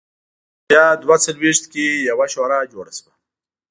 [0.65, 3.11] په ویا دوه څلوېښت کې یوه شورا جوړه شوه.